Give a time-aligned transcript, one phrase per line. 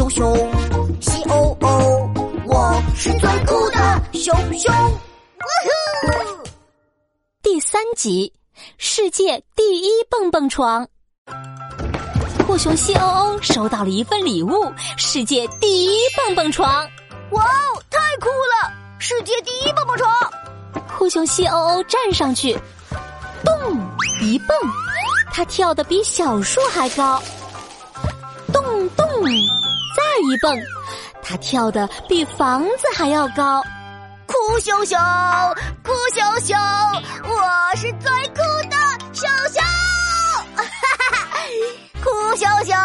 [0.00, 0.34] 熊熊，
[0.98, 2.10] 西欧欧，
[2.46, 4.72] 我是最酷的熊熊。
[7.42, 8.32] 第三集，
[8.78, 10.88] 世界第一蹦蹦床。
[12.46, 16.66] 酷熊西欧欧收到了一份礼物——世界第一蹦蹦床。
[17.32, 18.72] 哇哦，太酷了！
[18.98, 20.10] 世界第一蹦蹦床。
[20.96, 22.58] 酷熊西欧欧站上去，
[23.44, 23.54] 咚
[24.22, 24.56] 一蹦，
[25.30, 27.22] 它跳得比小树还高。
[28.50, 29.06] 咚咚，
[30.22, 30.58] 一蹦，
[31.22, 33.62] 他跳得比房子还要高。
[34.26, 34.98] 哭熊熊，
[35.82, 36.56] 哭熊熊，
[37.24, 38.76] 我是最酷的
[39.12, 39.62] 熊熊！
[40.54, 41.38] 哈哈哈，
[42.02, 42.76] 酷熊熊，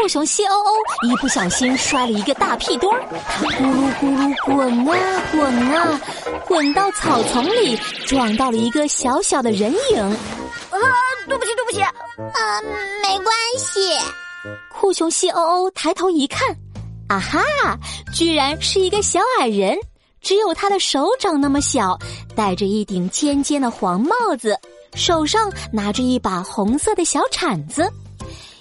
[0.00, 0.72] 酷熊西欧欧
[1.08, 6.00] 一不小心摔了一个大屁墩儿，它咕噜咕噜滚啊滚啊。
[6.46, 10.00] 滚到草丛里，撞到了一个小小的人影。
[10.00, 10.78] 啊，
[11.26, 11.82] 对不起，对不起。
[11.82, 12.62] 啊，
[13.02, 13.98] 没关系。
[14.72, 16.56] 酷熊西欧欧抬头一看，
[17.08, 17.42] 啊哈，
[18.14, 19.76] 居然是一个小矮人，
[20.20, 21.98] 只有他的手掌那么小，
[22.36, 24.56] 戴着一顶尖尖的黄帽子，
[24.94, 27.92] 手上拿着一把红色的小铲子。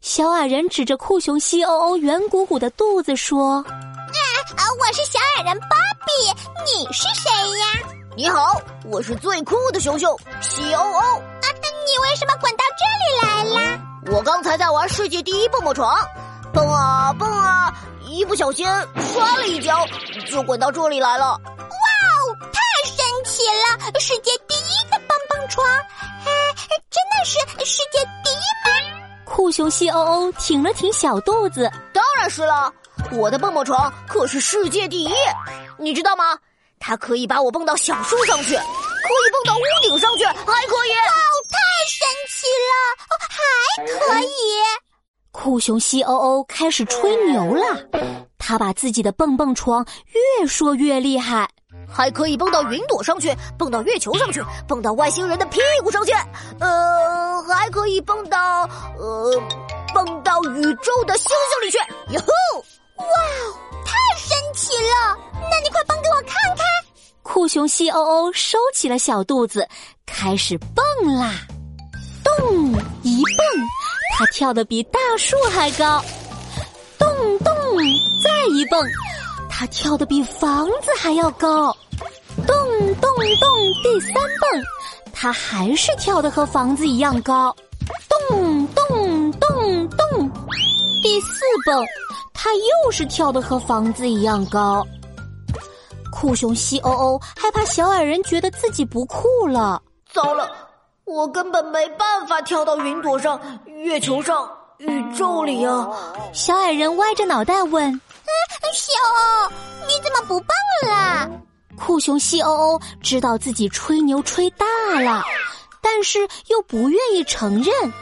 [0.00, 3.56] 小矮人指着酷熊西欧欧圆鼓鼓的肚子说。
[4.56, 5.76] 啊，我是小矮人芭
[6.06, 6.10] 比，
[6.64, 7.94] 你是谁呀？
[8.16, 10.98] 你好，我是最酷的熊熊西欧欧。
[10.98, 13.78] 啊，你为什么滚到这里来啦？
[14.10, 15.94] 我刚才在玩世界第一蹦蹦床，
[16.54, 17.70] 蹦啊蹦啊，
[18.06, 18.66] 一不小心
[19.12, 19.86] 摔了一跤，
[20.30, 21.26] 就滚到这里来了。
[21.26, 22.18] 哇哦，
[22.50, 24.00] 太神奇了！
[24.00, 26.32] 世界第一的蹦蹦床，哎，
[26.88, 28.69] 真的是世界第一吗？
[29.32, 32.70] 酷熊西欧欧挺了挺小肚子，当然是了。
[33.12, 35.12] 我的蹦蹦床可是世界第一，
[35.78, 36.36] 你知道吗？
[36.80, 40.90] 它可以把我蹦到小树上去，可以蹦到屋顶上去，还可以。
[40.90, 41.12] 哇，
[41.48, 42.74] 太神奇了！
[43.28, 44.28] 还可以。
[45.30, 47.80] 酷熊西欧欧开始吹牛了，
[48.36, 49.86] 他把自己的蹦蹦床
[50.40, 51.48] 越说越厉害，
[51.90, 56.12] 还可以蹦到云朵上去，蹦到月球上去，蹦到外星人的屁股上去，
[56.60, 58.38] 呃，还可以蹦到
[58.98, 59.42] 呃，
[59.92, 61.78] 蹦到宇宙的星星里去。
[62.14, 62.60] 哟吼！
[62.98, 63.04] 哇，
[63.84, 65.18] 太神奇了！
[65.50, 66.66] 那你快蹦给我看看。
[67.22, 69.66] 酷熊西欧欧收起了小肚子，
[70.06, 71.34] 开始蹦啦！
[72.22, 72.72] 咚
[73.02, 73.46] 一蹦，
[74.18, 76.02] 它跳得比大树还高。
[76.98, 77.08] 咚
[77.38, 77.54] 咚，
[78.22, 78.80] 再一蹦，
[79.60, 81.70] 它跳得比房子还要高。
[82.46, 82.56] 咚
[82.94, 83.50] 咚咚，
[83.82, 84.64] 第三蹦，
[85.12, 87.54] 它还是跳得和房子一样高。
[88.08, 90.30] 咚咚咚咚，
[91.02, 91.84] 第四蹦。
[92.32, 94.82] 他又是跳的和房子一样高，
[96.10, 99.82] 酷熊西欧欧害怕小矮人觉得自己不酷了。
[100.10, 100.50] 糟了，
[101.04, 105.86] 我根本没办法跳到云朵上、月球上、宇宙里啊！
[106.32, 109.09] 小矮人歪着脑袋问：“西欧欧，你怎么不蹦了？”
[112.00, 114.66] 熊西欧欧知道自己吹牛吹大
[115.00, 115.22] 了，
[115.80, 117.92] 但是又不愿意承认。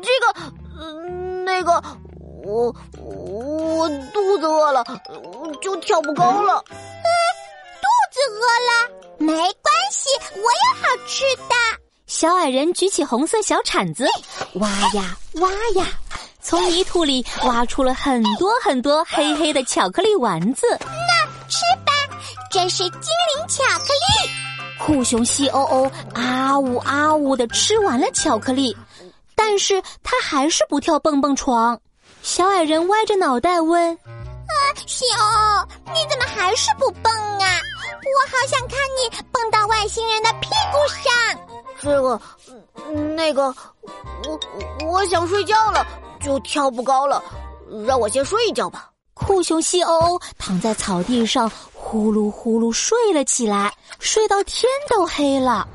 [0.00, 0.52] 这个，
[1.44, 1.82] 那个。
[2.44, 4.82] 我我肚子饿了，
[5.60, 6.62] 就跳不高了。
[6.62, 9.44] 肚子饿了没关
[9.92, 11.54] 系，我有好吃的。
[12.06, 14.08] 小矮人举起红色小铲子，
[14.54, 15.86] 挖呀挖呀，
[16.40, 20.66] 从泥土里挖出了很多很多黑黑的巧克力丸子。
[22.50, 24.30] 这是精灵巧克力。
[24.78, 28.76] 酷熊西欧欧啊呜啊呜的吃完了巧克力，
[29.34, 31.78] 但是他还是不跳蹦蹦床。
[32.22, 34.52] 小矮人歪着脑袋问：“啊，
[34.86, 37.60] 西欧，你怎么还是不蹦啊？
[38.02, 41.12] 我好想看你蹦到外星人的屁股上。”
[41.80, 42.20] 这个，
[43.14, 43.54] 那个，
[44.24, 45.86] 我我想睡觉了，
[46.20, 47.22] 就跳不高了，
[47.86, 48.90] 让我先睡一觉吧。
[49.14, 51.50] 酷熊西欧欧躺在草地上，
[51.90, 55.66] 呼噜呼噜睡了起来，睡到天都黑了。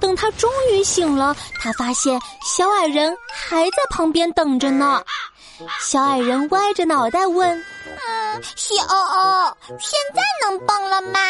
[0.00, 5.02] 等他终于醒了，他发现小矮人还在旁边等着呢。
[5.80, 11.20] 小矮人歪着脑袋问：“嗯，西欧欧，现在能蹦了吗？”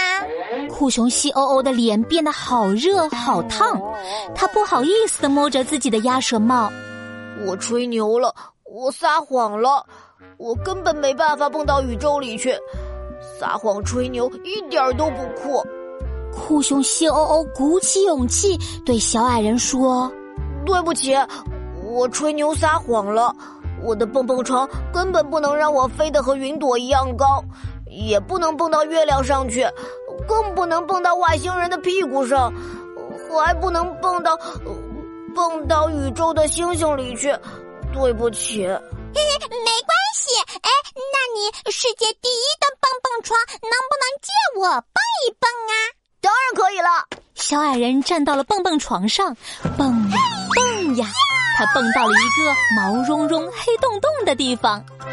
[0.71, 3.83] 酷熊西欧欧的脸变得好热好烫，
[4.33, 6.71] 他不好意思的摸着自己的鸭舌帽
[7.45, 9.85] ：“我吹牛了，我撒谎了，
[10.37, 12.57] 我根本没办法蹦到宇宙里去，
[13.39, 15.63] 撒谎吹牛一点都不酷。”
[16.31, 20.11] 酷熊西欧欧鼓起勇气对小矮人说
[20.65, 21.15] ：“对不起，
[21.85, 23.35] 我吹牛撒谎了。”
[23.81, 27.43] 我的蹦蹦床根本不能让我飞得和云朵一样高，
[27.87, 29.65] 也不能蹦到月亮上去，
[30.27, 32.53] 更不能蹦到外星人的屁股上，
[33.31, 34.37] 还不能蹦到
[35.33, 37.33] 蹦到宇宙的星星里去。
[37.95, 38.69] 对不起，
[39.51, 40.37] 没关系。
[40.63, 45.75] 哎，那你世界第一的蹦蹦床能不能借我蹦一蹦啊？
[46.21, 46.89] 当然可以了。
[47.35, 49.37] 小矮人站到了蹦蹦床上，
[49.77, 50.19] 蹦呀
[50.55, 51.07] 蹦呀，
[51.57, 54.85] 他蹦到了一个毛茸茸、黑洞洞的地方。
[54.99, 55.07] 哇，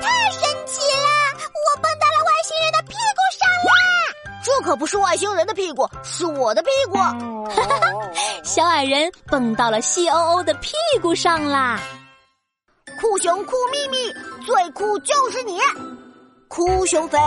[0.00, 1.08] 太神奇了！
[1.46, 4.42] 我蹦到了外星人的屁股上啦！
[4.44, 6.96] 这可不是外星人的屁股，是我的屁股。
[6.98, 8.10] 哈哈，
[8.42, 11.80] 小矮人蹦到了细欧欧的屁股上啦！
[13.02, 14.14] 酷熊酷咪咪，
[14.46, 15.58] 最酷就是你！
[16.46, 17.18] 酷熊飞，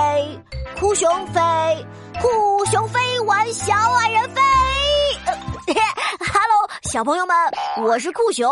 [0.80, 1.42] 酷熊飞，
[2.22, 4.42] 酷熊飞完小矮人飞。
[6.22, 7.36] 哈喽，小朋友们，
[7.84, 8.50] 我是酷熊。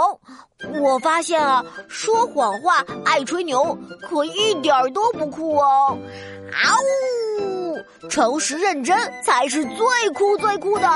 [0.81, 3.77] 我发现啊，说谎话、爱吹牛，
[4.09, 5.97] 可一点都不酷哦。
[6.51, 6.75] 啊
[7.39, 10.87] 呜，诚实认真才是最酷最酷的。